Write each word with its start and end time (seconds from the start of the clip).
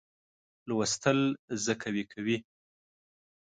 لوستل 0.67 1.19
زه 1.63 1.73
قوي 1.83 2.03
کوي. 2.11 2.37